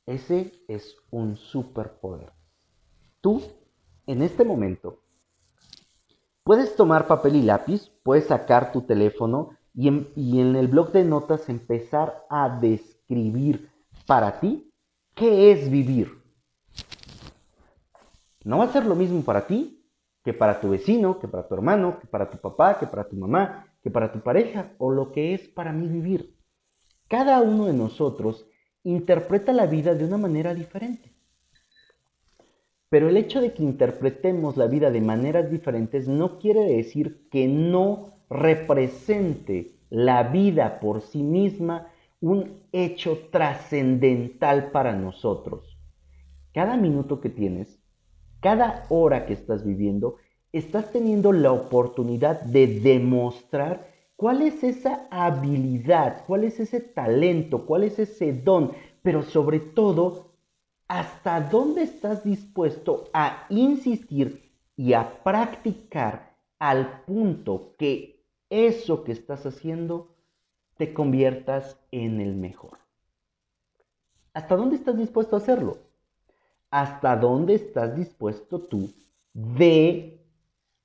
Ese 0.06 0.52
es 0.68 0.96
un 1.10 1.36
superpoder. 1.36 2.32
Tú, 3.20 3.42
en 4.06 4.22
este 4.22 4.44
momento, 4.44 5.02
puedes 6.44 6.74
tomar 6.76 7.06
papel 7.06 7.36
y 7.36 7.42
lápiz, 7.42 7.90
puedes 8.02 8.26
sacar 8.26 8.72
tu 8.72 8.82
teléfono 8.82 9.50
y 9.74 9.88
en, 9.88 10.56
el 10.56 10.68
blog 10.68 10.92
de 10.92 11.04
notas 11.04 11.48
empezar 11.48 12.26
a 12.28 12.48
describir 12.60 13.70
para 14.06 14.40
ti 14.40 14.72
qué 15.14 15.52
es 15.52 15.70
vivir. 15.70 16.20
No 18.44 18.58
va 18.58 18.64
a 18.64 18.72
ser 18.72 18.86
lo 18.86 18.94
mismo 18.94 19.22
para 19.22 19.46
ti 19.46 19.79
que 20.30 20.34
para 20.34 20.60
tu 20.60 20.70
vecino, 20.70 21.18
que 21.18 21.26
para 21.26 21.48
tu 21.48 21.54
hermano, 21.54 21.98
que 21.98 22.06
para 22.06 22.30
tu 22.30 22.38
papá, 22.38 22.78
que 22.78 22.86
para 22.86 23.08
tu 23.08 23.16
mamá, 23.16 23.66
que 23.82 23.90
para 23.90 24.12
tu 24.12 24.20
pareja 24.20 24.70
o 24.78 24.92
lo 24.92 25.10
que 25.10 25.34
es 25.34 25.48
para 25.48 25.72
mí 25.72 25.88
vivir. 25.88 26.36
Cada 27.08 27.40
uno 27.40 27.66
de 27.66 27.72
nosotros 27.72 28.46
interpreta 28.84 29.52
la 29.52 29.66
vida 29.66 29.92
de 29.96 30.04
una 30.04 30.18
manera 30.18 30.54
diferente. 30.54 31.12
Pero 32.88 33.08
el 33.08 33.16
hecho 33.16 33.40
de 33.40 33.52
que 33.52 33.64
interpretemos 33.64 34.56
la 34.56 34.68
vida 34.68 34.92
de 34.92 35.00
maneras 35.00 35.50
diferentes 35.50 36.06
no 36.06 36.38
quiere 36.38 36.60
decir 36.60 37.26
que 37.28 37.48
no 37.48 38.20
represente 38.30 39.80
la 39.88 40.22
vida 40.22 40.78
por 40.78 41.00
sí 41.00 41.24
misma 41.24 41.88
un 42.20 42.62
hecho 42.70 43.18
trascendental 43.32 44.70
para 44.70 44.92
nosotros. 44.94 45.76
Cada 46.54 46.76
minuto 46.76 47.20
que 47.20 47.30
tienes 47.30 47.79
cada 48.40 48.86
hora 48.88 49.26
que 49.26 49.34
estás 49.34 49.64
viviendo, 49.64 50.16
estás 50.52 50.90
teniendo 50.92 51.32
la 51.32 51.52
oportunidad 51.52 52.40
de 52.42 52.66
demostrar 52.80 53.86
cuál 54.16 54.42
es 54.42 54.64
esa 54.64 55.06
habilidad, 55.10 56.24
cuál 56.26 56.44
es 56.44 56.60
ese 56.60 56.80
talento, 56.80 57.66
cuál 57.66 57.84
es 57.84 57.98
ese 57.98 58.32
don, 58.32 58.72
pero 59.02 59.22
sobre 59.22 59.60
todo, 59.60 60.30
hasta 60.88 61.40
dónde 61.40 61.82
estás 61.82 62.24
dispuesto 62.24 63.04
a 63.12 63.46
insistir 63.48 64.50
y 64.76 64.94
a 64.94 65.22
practicar 65.22 66.34
al 66.58 67.02
punto 67.02 67.74
que 67.78 68.24
eso 68.50 69.04
que 69.04 69.12
estás 69.12 69.46
haciendo 69.46 70.16
te 70.76 70.92
conviertas 70.92 71.78
en 71.92 72.20
el 72.20 72.34
mejor. 72.34 72.78
¿Hasta 74.32 74.56
dónde 74.56 74.76
estás 74.76 74.96
dispuesto 74.96 75.36
a 75.36 75.38
hacerlo? 75.38 75.89
Hasta 76.70 77.16
dónde 77.16 77.54
estás 77.54 77.96
dispuesto 77.96 78.60
tú 78.60 78.90
de 79.32 80.20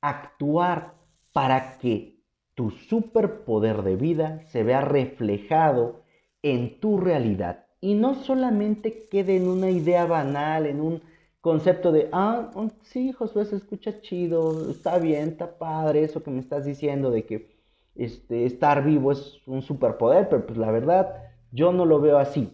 actuar 0.02 0.94
para 1.32 1.78
que 1.78 2.20
tu 2.56 2.72
superpoder 2.72 3.84
de 3.84 3.96
vida 3.96 4.42
se 4.48 4.64
vea 4.64 4.82
reflejado 4.82 6.04
en 6.42 6.80
tu 6.80 6.98
realidad. 6.98 7.66
Y 7.82 7.96
no 7.96 8.16
solamente 8.16 9.08
quede 9.10 9.36
en 9.36 9.48
una 9.48 9.70
idea 9.70 10.06
banal, 10.06 10.66
en 10.66 10.80
un 10.80 11.02
concepto 11.42 11.92
de, 11.92 12.10
ah, 12.12 12.50
oh, 12.56 12.70
sí, 12.84 13.12
Josué 13.12 13.46
se 13.46 13.58
escucha 13.58 14.02
chido, 14.02 14.72
está 14.72 14.98
bien, 14.98 15.30
está 15.30 15.58
padre 15.58 16.04
eso 16.04 16.24
que 16.24 16.32
me 16.32 16.40
estás 16.40 16.66
diciendo 16.66 17.12
de 17.12 17.26
que 17.26 17.56
este, 17.94 18.46
estar 18.46 18.84
vivo 18.84 19.12
es 19.12 19.42
un 19.46 19.62
superpoder, 19.62 20.30
pero 20.30 20.46
pues 20.46 20.58
la 20.58 20.72
verdad 20.72 21.16
yo 21.52 21.72
no 21.72 21.86
lo 21.86 22.00
veo 22.00 22.18
así 22.18 22.50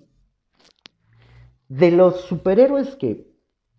de 1.72 1.90
los 1.90 2.20
superhéroes 2.25 2.98
que, 2.98 3.32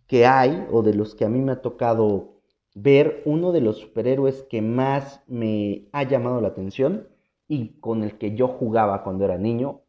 que 0.07 0.25
hay, 0.25 0.67
o 0.71 0.83
de 0.83 0.95
los 0.95 1.15
que 1.15 1.27
a 1.27 1.29
mí 1.29 1.43
me 1.43 1.53
ha 1.53 1.61
tocado 1.61 2.41
ver 2.75 3.21
uno 3.27 3.53
de 3.53 3.61
los 3.61 3.77
superhéroes 3.77 4.45
que 4.45 4.63
más 4.63 5.23
me 5.27 5.91
ha 5.93 6.03
llamado 6.05 6.41
la 6.41 6.49
atención 6.49 7.07
y 7.49 7.79
con 7.81 8.03
el 8.03 8.17
que 8.17 8.35
yo 8.35 8.49
jugaba 8.49 9.05
cuando 9.05 9.27
era 9.27 9.37
niño 9.37 9.83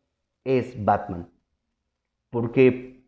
es 0.43 0.83
Batman. 0.83 1.29
Porque 2.29 3.05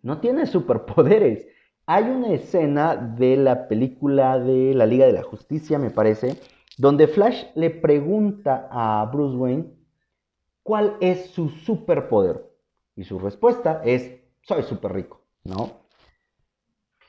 no 0.00 0.18
tiene 0.18 0.46
superpoderes. 0.46 1.46
Hay 1.84 2.04
una 2.04 2.32
escena 2.32 2.96
de 2.96 3.36
la 3.36 3.68
película 3.68 4.38
de 4.38 4.72
la 4.72 4.86
Liga 4.86 5.04
de 5.04 5.12
la 5.12 5.24
Justicia, 5.24 5.78
me 5.78 5.90
parece, 5.90 6.40
donde 6.78 7.06
Flash 7.06 7.44
le 7.54 7.68
pregunta 7.68 8.66
a 8.70 9.04
Bruce 9.12 9.36
Wayne 9.36 9.66
cuál 10.62 10.96
es 11.02 11.26
su 11.26 11.50
superpoder. 11.50 12.49
Y 12.96 13.04
su 13.04 13.18
respuesta 13.18 13.82
es, 13.84 14.20
soy 14.42 14.62
súper 14.62 14.92
rico, 14.92 15.20
¿no? 15.44 15.80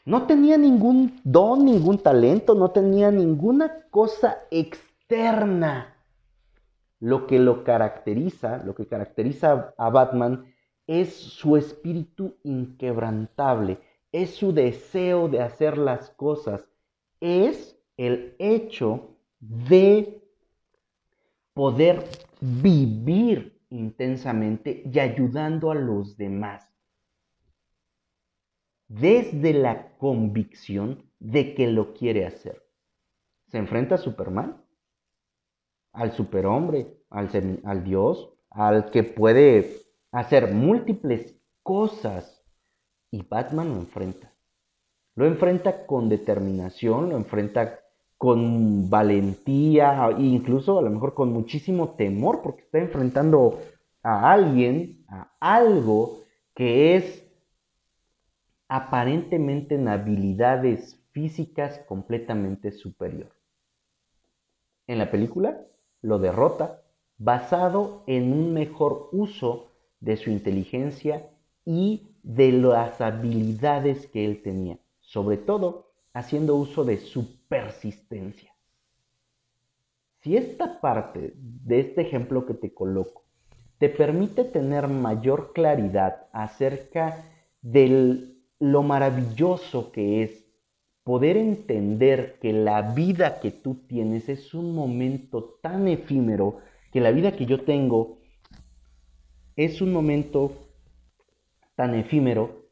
No 0.05 0.25
tenía 0.25 0.57
ningún 0.57 1.19
don, 1.23 1.65
ningún 1.65 1.99
talento, 1.99 2.55
no 2.55 2.71
tenía 2.71 3.11
ninguna 3.11 3.85
cosa 3.89 4.39
externa. 4.49 5.95
Lo 6.99 7.27
que 7.27 7.39
lo 7.39 7.63
caracteriza, 7.63 8.63
lo 8.63 8.73
que 8.73 8.87
caracteriza 8.87 9.73
a 9.77 9.89
Batman 9.89 10.53
es 10.87 11.15
su 11.15 11.55
espíritu 11.55 12.35
inquebrantable, 12.43 13.79
es 14.11 14.35
su 14.35 14.53
deseo 14.53 15.27
de 15.27 15.41
hacer 15.41 15.77
las 15.77 16.09
cosas, 16.11 16.67
es 17.19 17.77
el 17.97 18.35
hecho 18.39 19.15
de 19.39 20.21
poder 21.53 22.03
vivir 22.39 23.60
intensamente 23.71 24.83
y 24.85 24.99
ayudando 24.99 25.71
a 25.71 25.75
los 25.75 26.17
demás. 26.17 26.69
Desde 28.87 29.53
la 29.53 29.97
convicción 29.97 31.09
de 31.19 31.55
que 31.55 31.67
lo 31.67 31.93
quiere 31.93 32.25
hacer. 32.25 32.61
Se 33.47 33.57
enfrenta 33.57 33.95
a 33.95 33.97
Superman, 33.97 34.63
al 35.93 36.11
superhombre, 36.11 36.97
al, 37.09 37.29
al 37.63 37.83
Dios, 37.83 38.29
al 38.49 38.91
que 38.91 39.03
puede 39.03 39.81
hacer 40.11 40.53
múltiples 40.53 41.35
cosas. 41.63 42.43
Y 43.11 43.23
Batman 43.23 43.69
lo 43.69 43.75
enfrenta. 43.75 44.33
Lo 45.15 45.25
enfrenta 45.25 45.85
con 45.85 46.07
determinación, 46.07 47.09
lo 47.09 47.17
enfrenta 47.17 47.80
con 48.21 48.87
valentía, 48.87 50.07
e 50.15 50.21
incluso 50.21 50.77
a 50.77 50.83
lo 50.83 50.91
mejor 50.91 51.15
con 51.15 51.33
muchísimo 51.33 51.95
temor, 51.95 52.43
porque 52.43 52.61
está 52.61 52.77
enfrentando 52.77 53.57
a 54.03 54.31
alguien, 54.31 55.03
a 55.07 55.31
algo 55.39 56.19
que 56.53 56.95
es 56.95 57.27
aparentemente 58.67 59.73
en 59.73 59.87
habilidades 59.87 61.03
físicas 61.09 61.79
completamente 61.87 62.71
superior. 62.71 63.31
En 64.85 64.99
la 64.99 65.09
película 65.09 65.59
lo 66.03 66.19
derrota 66.19 66.83
basado 67.17 68.03
en 68.05 68.33
un 68.33 68.53
mejor 68.53 69.09
uso 69.13 69.71
de 69.99 70.15
su 70.17 70.29
inteligencia 70.29 71.27
y 71.65 72.11
de 72.21 72.51
las 72.51 73.01
habilidades 73.01 74.05
que 74.05 74.25
él 74.25 74.43
tenía, 74.43 74.77
sobre 74.99 75.37
todo 75.37 75.90
haciendo 76.13 76.55
uso 76.55 76.83
de 76.83 76.97
su 76.97 77.47
persistencia. 77.47 78.51
Si 80.21 80.37
esta 80.37 80.79
parte 80.79 81.33
de 81.35 81.79
este 81.79 82.01
ejemplo 82.01 82.45
que 82.45 82.53
te 82.53 82.73
coloco 82.73 83.23
te 83.79 83.89
permite 83.89 84.43
tener 84.43 84.87
mayor 84.87 85.53
claridad 85.53 86.27
acerca 86.31 87.25
de 87.61 88.35
lo 88.59 88.83
maravilloso 88.83 89.91
que 89.91 90.21
es 90.21 90.45
poder 91.03 91.37
entender 91.37 92.37
que 92.39 92.53
la 92.53 92.93
vida 92.93 93.39
que 93.39 93.49
tú 93.49 93.75
tienes 93.87 94.29
es 94.29 94.53
un 94.53 94.75
momento 94.75 95.57
tan 95.61 95.87
efímero, 95.87 96.59
que 96.91 97.01
la 97.01 97.09
vida 97.11 97.35
que 97.35 97.47
yo 97.47 97.63
tengo 97.63 98.19
es 99.55 99.81
un 99.81 99.91
momento 99.91 100.51
tan 101.75 101.95
efímero 101.95 102.67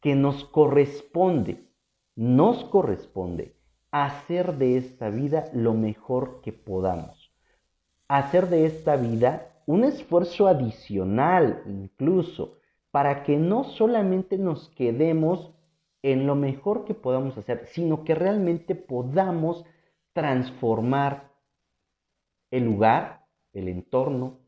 que 0.00 0.14
nos 0.14 0.44
corresponde 0.44 1.71
nos 2.14 2.64
corresponde 2.64 3.56
hacer 3.90 4.56
de 4.56 4.76
esta 4.78 5.10
vida 5.10 5.50
lo 5.52 5.74
mejor 5.74 6.40
que 6.42 6.52
podamos. 6.52 7.32
Hacer 8.08 8.48
de 8.48 8.66
esta 8.66 8.96
vida 8.96 9.52
un 9.66 9.84
esfuerzo 9.84 10.48
adicional 10.48 11.62
incluso 11.66 12.58
para 12.90 13.22
que 13.22 13.36
no 13.36 13.64
solamente 13.64 14.38
nos 14.38 14.68
quedemos 14.70 15.52
en 16.02 16.26
lo 16.26 16.34
mejor 16.34 16.84
que 16.84 16.94
podamos 16.94 17.38
hacer, 17.38 17.66
sino 17.66 18.04
que 18.04 18.14
realmente 18.14 18.74
podamos 18.74 19.64
transformar 20.12 21.30
el 22.50 22.64
lugar, 22.64 23.24
el 23.52 23.68
entorno, 23.68 24.38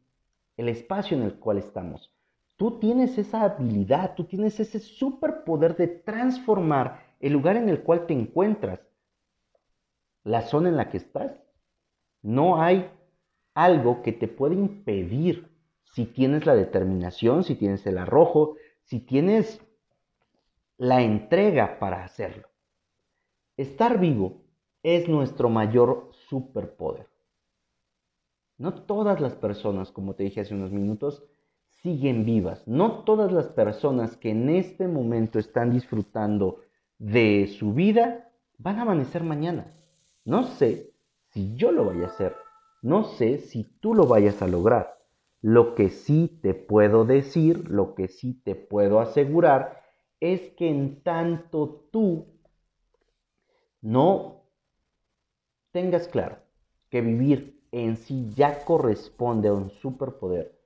el 0.56 0.68
espacio 0.68 1.16
en 1.16 1.22
el 1.22 1.38
cual 1.38 1.58
estamos. 1.58 2.12
Tú 2.56 2.78
tienes 2.78 3.18
esa 3.18 3.42
habilidad, 3.42 4.14
tú 4.14 4.24
tienes 4.24 4.60
ese 4.60 4.78
superpoder 4.78 5.76
de 5.76 5.88
transformar 5.88 7.03
el 7.24 7.32
lugar 7.32 7.56
en 7.56 7.70
el 7.70 7.82
cual 7.82 8.04
te 8.04 8.12
encuentras, 8.12 8.80
la 10.24 10.42
zona 10.42 10.68
en 10.68 10.76
la 10.76 10.90
que 10.90 10.98
estás. 10.98 11.42
No 12.20 12.60
hay 12.60 12.90
algo 13.54 14.02
que 14.02 14.12
te 14.12 14.28
pueda 14.28 14.54
impedir 14.54 15.50
si 15.84 16.04
tienes 16.04 16.44
la 16.44 16.54
determinación, 16.54 17.42
si 17.42 17.54
tienes 17.54 17.86
el 17.86 17.96
arrojo, 17.96 18.56
si 18.82 19.00
tienes 19.00 19.58
la 20.76 21.00
entrega 21.00 21.78
para 21.78 22.04
hacerlo. 22.04 22.48
Estar 23.56 23.98
vivo 23.98 24.42
es 24.82 25.08
nuestro 25.08 25.48
mayor 25.48 26.10
superpoder. 26.28 27.08
No 28.58 28.74
todas 28.74 29.22
las 29.22 29.34
personas, 29.34 29.90
como 29.92 30.14
te 30.14 30.24
dije 30.24 30.42
hace 30.42 30.54
unos 30.54 30.72
minutos, 30.72 31.24
siguen 31.82 32.26
vivas. 32.26 32.68
No 32.68 33.02
todas 33.04 33.32
las 33.32 33.48
personas 33.48 34.18
que 34.18 34.30
en 34.30 34.50
este 34.50 34.88
momento 34.88 35.38
están 35.38 35.70
disfrutando 35.70 36.60
de 36.98 37.48
su 37.58 37.72
vida 37.74 38.30
van 38.58 38.78
a 38.78 38.82
amanecer 38.82 39.22
mañana. 39.22 39.74
No 40.24 40.44
sé 40.44 40.94
si 41.30 41.54
yo 41.56 41.72
lo 41.72 41.84
vaya 41.84 42.04
a 42.04 42.08
hacer. 42.08 42.36
No 42.82 43.04
sé 43.04 43.38
si 43.38 43.64
tú 43.64 43.94
lo 43.94 44.06
vayas 44.06 44.42
a 44.42 44.46
lograr. 44.46 44.98
Lo 45.40 45.74
que 45.74 45.90
sí 45.90 46.38
te 46.42 46.54
puedo 46.54 47.04
decir, 47.04 47.68
lo 47.68 47.94
que 47.94 48.08
sí 48.08 48.40
te 48.44 48.54
puedo 48.54 49.00
asegurar, 49.00 49.82
es 50.20 50.40
que 50.52 50.68
en 50.70 51.02
tanto 51.02 51.88
tú 51.90 52.26
no 53.82 54.44
tengas 55.70 56.08
claro 56.08 56.38
que 56.88 57.02
vivir 57.02 57.62
en 57.72 57.96
sí 57.96 58.30
ya 58.34 58.64
corresponde 58.64 59.48
a 59.48 59.52
un 59.52 59.70
superpoder, 59.70 60.58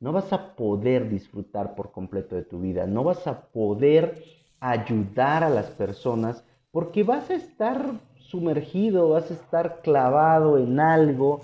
no 0.00 0.12
vas 0.12 0.32
a 0.32 0.56
poder 0.56 1.08
disfrutar 1.08 1.74
por 1.74 1.92
completo 1.92 2.36
de 2.36 2.42
tu 2.42 2.60
vida, 2.60 2.86
no 2.86 3.04
vas 3.04 3.26
a 3.26 3.52
poder 3.52 4.22
ayudar 4.64 5.44
a 5.44 5.50
las 5.50 5.70
personas 5.72 6.42
porque 6.70 7.02
vas 7.02 7.28
a 7.28 7.34
estar 7.34 8.00
sumergido, 8.16 9.10
vas 9.10 9.30
a 9.30 9.34
estar 9.34 9.82
clavado 9.82 10.56
en 10.56 10.80
algo 10.80 11.42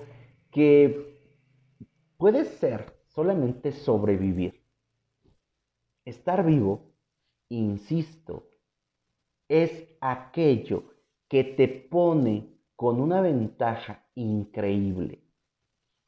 que 0.50 1.18
puede 2.16 2.46
ser 2.46 2.94
solamente 3.09 3.72
sobrevivir. 3.72 4.64
Estar 6.06 6.46
vivo, 6.46 6.80
insisto, 7.50 8.48
es 9.48 9.87
aquello 10.00 10.85
que 11.28 11.44
te 11.44 11.68
pone 11.68 12.48
con 12.74 13.02
una 13.02 13.20
ventaja 13.20 14.06
increíble. 14.14 15.22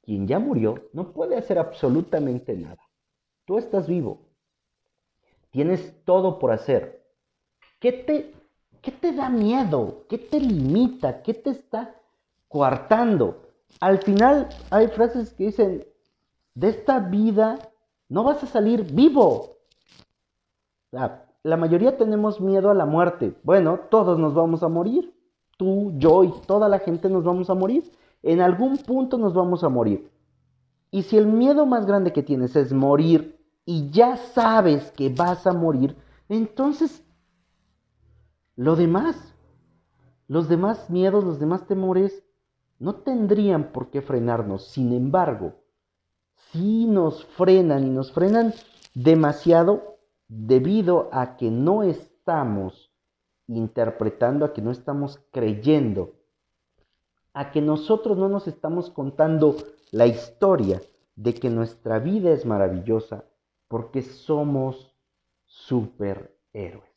Quien 0.00 0.26
ya 0.26 0.38
murió 0.38 0.88
no 0.94 1.12
puede 1.12 1.36
hacer 1.36 1.58
absolutamente 1.58 2.56
nada. 2.56 2.82
Tú 3.44 3.58
estás 3.58 3.86
vivo. 3.86 4.32
Tienes 5.50 6.02
todo 6.06 6.38
por 6.38 6.50
hacer. 6.50 7.01
¿Qué 7.82 7.90
te, 7.90 8.32
¿Qué 8.80 8.92
te 8.92 9.10
da 9.12 9.28
miedo? 9.28 10.04
¿Qué 10.08 10.16
te 10.16 10.38
limita? 10.38 11.20
¿Qué 11.20 11.34
te 11.34 11.50
está 11.50 11.96
coartando? 12.46 13.42
Al 13.80 13.98
final 13.98 14.48
hay 14.70 14.86
frases 14.86 15.34
que 15.34 15.46
dicen, 15.46 15.84
de 16.54 16.68
esta 16.68 17.00
vida 17.00 17.58
no 18.08 18.22
vas 18.22 18.40
a 18.44 18.46
salir 18.46 18.84
vivo. 18.84 19.56
La, 20.92 21.24
la 21.42 21.56
mayoría 21.56 21.96
tenemos 21.96 22.40
miedo 22.40 22.70
a 22.70 22.74
la 22.74 22.86
muerte. 22.86 23.34
Bueno, 23.42 23.80
todos 23.90 24.16
nos 24.16 24.32
vamos 24.32 24.62
a 24.62 24.68
morir. 24.68 25.12
Tú, 25.58 25.92
yo 25.96 26.22
y 26.22 26.32
toda 26.46 26.68
la 26.68 26.78
gente 26.78 27.08
nos 27.08 27.24
vamos 27.24 27.50
a 27.50 27.54
morir. 27.54 27.90
En 28.22 28.42
algún 28.42 28.78
punto 28.78 29.18
nos 29.18 29.34
vamos 29.34 29.64
a 29.64 29.68
morir. 29.68 30.08
Y 30.92 31.02
si 31.02 31.16
el 31.16 31.26
miedo 31.26 31.66
más 31.66 31.84
grande 31.84 32.12
que 32.12 32.22
tienes 32.22 32.54
es 32.54 32.72
morir 32.72 33.44
y 33.64 33.90
ya 33.90 34.18
sabes 34.18 34.92
que 34.92 35.08
vas 35.08 35.48
a 35.48 35.52
morir, 35.52 35.96
entonces 36.28 37.02
lo 38.56 38.76
demás, 38.76 39.34
los 40.28 40.48
demás 40.48 40.90
miedos, 40.90 41.24
los 41.24 41.38
demás 41.38 41.66
temores, 41.66 42.24
no 42.78 42.96
tendrían 42.96 43.72
por 43.72 43.90
qué 43.90 44.02
frenarnos. 44.02 44.66
Sin 44.66 44.92
embargo, 44.92 45.54
si 46.50 46.86
nos 46.86 47.24
frenan 47.24 47.86
y 47.86 47.90
nos 47.90 48.12
frenan 48.12 48.52
demasiado 48.94 49.98
debido 50.28 51.08
a 51.12 51.36
que 51.36 51.50
no 51.50 51.82
estamos 51.82 52.92
interpretando, 53.46 54.44
a 54.44 54.52
que 54.52 54.62
no 54.62 54.70
estamos 54.70 55.20
creyendo, 55.30 56.14
a 57.34 57.50
que 57.50 57.60
nosotros 57.60 58.18
no 58.18 58.28
nos 58.28 58.48
estamos 58.48 58.90
contando 58.90 59.56
la 59.90 60.06
historia 60.06 60.80
de 61.16 61.34
que 61.34 61.50
nuestra 61.50 61.98
vida 61.98 62.30
es 62.30 62.44
maravillosa 62.46 63.24
porque 63.68 64.02
somos 64.02 64.94
superhéroes. 65.46 66.91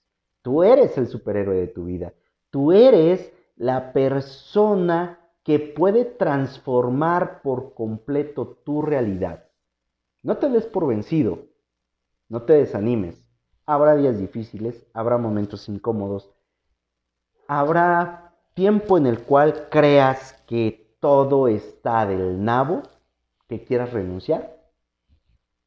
Tú 0.45 0.61
eres 0.61 0.95
el 0.99 1.07
superhéroe 1.07 1.55
de 1.55 1.65
tu 1.65 1.85
vida. 1.85 2.13
Tú 2.51 2.71
eres 2.71 3.33
la 3.55 3.93
persona 3.93 5.19
que 5.41 5.57
puede 5.57 6.05
transformar 6.05 7.41
por 7.41 7.73
completo 7.73 8.59
tu 8.63 8.83
realidad. 8.83 9.45
No 10.21 10.37
te 10.37 10.47
des 10.49 10.67
por 10.67 10.85
vencido, 10.85 11.47
no 12.29 12.43
te 12.43 12.53
desanimes. 12.53 13.25
Habrá 13.65 13.95
días 13.95 14.19
difíciles, 14.19 14.85
habrá 14.93 15.17
momentos 15.17 15.67
incómodos, 15.67 16.31
habrá 17.47 18.35
tiempo 18.53 18.99
en 18.99 19.07
el 19.07 19.23
cual 19.23 19.69
creas 19.71 20.33
que 20.45 20.95
todo 20.99 21.47
está 21.47 22.05
del 22.05 22.45
nabo, 22.45 22.83
que 23.47 23.63
quieras 23.63 23.93
renunciar. 23.93 24.55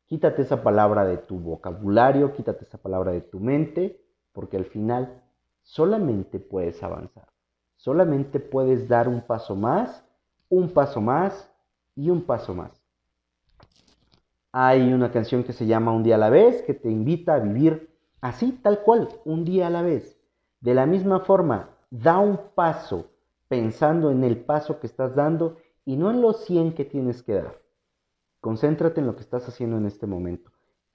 Quítate 0.07 0.43
esa 0.43 0.63
palabra 0.63 1.05
de 1.05 1.17
tu 1.17 1.41
vocabulario, 1.41 2.33
quítate 2.33 2.65
esa 2.65 2.79
palabra 2.79 3.11
de 3.11 3.23
tu 3.23 3.41
mente, 3.41 4.05
porque 4.39 4.57
al 4.57 4.67
final 4.67 5.21
solamente 5.65 6.39
puedes 6.39 6.81
avanzar. 6.85 7.27
Solamente 7.75 8.39
puedes 8.39 8.87
dar 8.87 9.09
un 9.09 9.23
paso 9.23 9.57
más, 9.57 10.05
un 10.49 10.69
paso 10.69 11.01
más 11.01 11.53
y 11.97 12.09
un 12.09 12.23
paso 12.23 12.55
más. 12.55 12.71
Hay 14.53 14.93
una 14.93 15.11
canción 15.11 15.43
que 15.43 15.53
se 15.53 15.67
llama 15.67 15.91
Un 15.91 16.05
día 16.05 16.15
a 16.15 16.19
la 16.19 16.31
vez, 16.31 16.63
que 16.63 16.73
te 16.73 16.89
invita 16.89 17.35
a 17.35 17.41
vivir 17.41 17.91
así, 18.21 18.53
tal 18.53 18.85
cual, 18.85 19.09
un 19.25 19.45
día 19.45 19.67
a 19.67 19.71
la 19.71 19.83
vez. 19.83 20.17
De 20.61 20.73
la 20.73 20.87
misma 20.87 21.19
forma, 21.19 21.71
da 21.91 22.21
un 22.21 22.39
paso 22.55 23.11
pensando 23.49 24.13
en 24.13 24.23
el 24.23 24.45
paso 24.45 24.79
que 24.79 24.87
estás 24.87 25.17
dando 25.17 25.57
y 25.85 25.97
no 25.97 26.13
en 26.13 26.23
los 26.23 26.45
100 26.45 26.75
que 26.75 26.85
tienes 26.85 27.25
que 27.25 27.35
dar. 27.35 27.61
Concéntrate 28.41 29.01
en 29.01 29.09
lo 29.09 29.17
que 29.17 29.23
estás 29.23 29.49
haciendo 29.49 29.79
en 29.79 29.87
este 29.87 30.07
momento, 30.07 30.53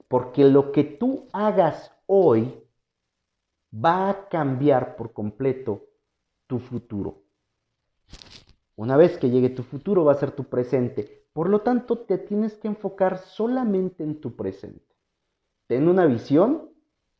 porque 0.08 0.44
lo 0.44 0.72
que 0.72 0.84
tú 0.84 1.26
hagas 1.34 1.94
hoy 2.06 2.63
va 3.74 4.08
a 4.08 4.28
cambiar 4.28 4.96
por 4.96 5.12
completo 5.12 5.86
tu 6.46 6.58
futuro. 6.58 7.22
Una 8.76 8.96
vez 8.96 9.18
que 9.18 9.30
llegue 9.30 9.50
tu 9.50 9.62
futuro 9.62 10.04
va 10.04 10.12
a 10.12 10.18
ser 10.18 10.32
tu 10.32 10.44
presente. 10.44 11.26
Por 11.32 11.48
lo 11.48 11.60
tanto, 11.60 11.98
te 11.98 12.18
tienes 12.18 12.54
que 12.56 12.68
enfocar 12.68 13.18
solamente 13.18 14.04
en 14.04 14.20
tu 14.20 14.36
presente. 14.36 14.94
Ten 15.66 15.88
una 15.88 16.06
visión, 16.06 16.70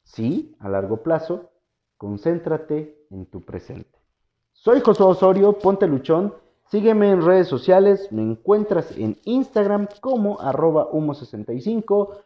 sí, 0.03 0.55
a 0.59 0.69
largo 0.69 1.03
plazo. 1.03 1.51
Concéntrate 1.97 3.07
en 3.11 3.27
tu 3.27 3.40
presente. 3.40 3.99
Soy 4.53 4.81
José 4.81 5.03
Osorio, 5.03 5.59
ponte 5.59 5.87
luchón. 5.87 6.35
Sígueme 6.71 7.11
en 7.11 7.23
redes 7.23 7.49
sociales. 7.49 8.11
Me 8.11 8.23
encuentras 8.23 8.97
en 8.97 9.19
Instagram 9.25 9.88
como 10.01 10.40
arroba 10.40 10.90
humo65, 10.90 12.17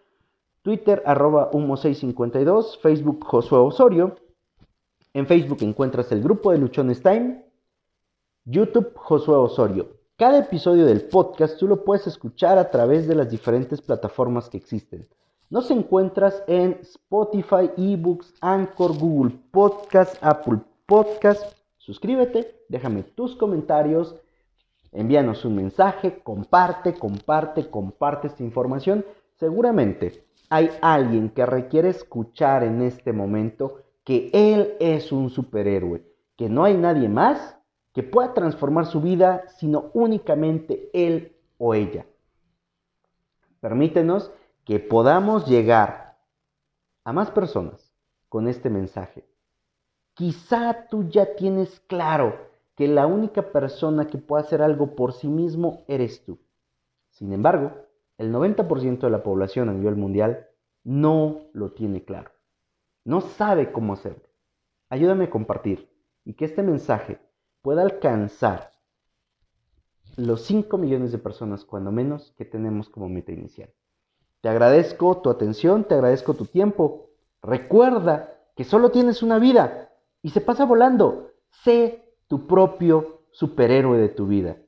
Twitter 0.69 1.03
arroba 1.07 1.51
humo652, 1.51 2.79
Facebook 2.83 3.25
Josué 3.25 3.59
Osorio. 3.59 4.17
En 5.15 5.27
Facebook 5.27 5.63
encuentras 5.63 6.13
el 6.13 6.23
grupo 6.23 6.53
de 6.53 6.59
Luchones 6.59 7.03
Time, 7.03 7.43
YouTube 8.45 8.93
Josué 8.95 9.37
Osorio. 9.37 9.89
Cada 10.19 10.41
episodio 10.41 10.85
del 10.85 11.09
podcast 11.09 11.59
tú 11.59 11.67
lo 11.69 11.85
puedes 11.85 12.07
escuchar 12.07 12.59
a 12.59 12.71
través 12.71 13.09
de 13.09 13.15
las 13.15 13.31
diferentes 13.31 13.81
plataformas 13.81 14.51
que 14.51 14.59
existen. 14.59 15.09
Nos 15.49 15.71
encuentras 15.71 16.45
en 16.47 16.79
Spotify, 16.83 17.71
eBooks, 17.79 18.35
Anchor, 18.43 18.99
Google 18.99 19.39
Podcast, 19.51 20.17
Apple 20.21 20.59
Podcast. 20.85 21.51
Suscríbete, 21.79 22.61
déjame 22.69 23.05
tus 23.05 23.35
comentarios, 23.37 24.17
envíanos 24.93 25.47
un 25.47 25.57
mensaje, 25.57 26.21
comparte, 26.23 26.93
comparte, 26.93 27.71
comparte 27.71 28.27
esta 28.27 28.43
información. 28.43 29.07
Seguramente 29.37 30.28
hay 30.51 30.71
alguien 30.81 31.31
que 31.31 31.45
requiere 31.45 31.91
escuchar 31.91 32.65
en 32.65 32.83
este 32.83 33.13
momento 33.13 33.83
que 34.05 34.31
Él 34.33 34.75
es 34.81 35.13
un 35.13 35.31
superhéroe, 35.31 36.05
que 36.37 36.49
no 36.49 36.65
hay 36.65 36.77
nadie 36.77 37.09
más 37.09 37.59
que 37.93 38.03
pueda 38.03 38.33
transformar 38.33 38.87
su 38.87 39.01
vida, 39.01 39.45
sino 39.59 39.91
únicamente 39.93 40.91
Él 40.93 41.37
o 41.59 41.75
ella. 41.75 42.07
Permítenos 43.61 44.31
que 44.65 44.79
podamos 44.79 45.47
llegar 45.47 46.17
a 47.05 47.13
más 47.13 47.31
personas 47.31 47.93
con 48.29 48.49
este 48.49 48.71
mensaje. 48.71 49.27
Quizá 50.15 50.89
tú 50.89 51.09
ya 51.09 51.35
tienes 51.35 51.81
claro 51.81 52.37
que 52.77 52.87
la 52.87 53.07
única 53.07 53.51
persona 53.51 54.07
que 54.07 54.19
puede 54.19 54.45
hacer 54.45 54.63
algo 54.63 54.95
por 54.95 55.13
sí 55.13 55.27
mismo 55.29 55.85
eres 55.89 56.25
tú. 56.25 56.39
Sin 57.11 57.33
embargo, 57.33 57.73
el 58.19 58.33
90% 58.33 59.01
de 59.01 59.11
la 59.11 59.23
población 59.23 59.69
a 59.69 59.73
nivel 59.73 59.97
mundial 59.97 60.49
no 60.85 61.49
lo 61.53 61.73
tiene 61.73 62.05
claro 62.05 62.31
no 63.09 63.23
sabe 63.23 63.73
cómo 63.73 63.95
hacerlo. 63.95 64.29
Ayúdame 64.91 65.25
a 65.25 65.31
compartir 65.31 65.89
y 66.27 66.35
que 66.35 66.45
este 66.45 66.63
mensaje 66.63 67.19
pueda 67.63 67.81
alcanzar 67.81 68.73
los 70.17 70.43
5 70.43 70.77
millones 70.77 71.11
de 71.11 71.17
personas, 71.17 71.65
cuando 71.65 71.91
menos, 71.91 72.35
que 72.37 72.45
tenemos 72.45 72.91
como 72.91 73.09
meta 73.09 73.33
inicial. 73.33 73.71
Te 74.43 74.51
agradezco 74.51 75.23
tu 75.23 75.31
atención, 75.31 75.85
te 75.85 75.95
agradezco 75.95 76.35
tu 76.35 76.45
tiempo. 76.45 77.09
Recuerda 77.41 78.39
que 78.55 78.65
solo 78.65 78.91
tienes 78.91 79.23
una 79.23 79.39
vida 79.39 79.91
y 80.21 80.29
se 80.29 80.43
pasa 80.43 80.67
volando. 80.67 81.31
Sé 81.65 82.13
tu 82.27 82.47
propio 82.47 83.23
superhéroe 83.31 83.97
de 83.97 84.11
tu 84.11 84.27
vida. 84.27 84.59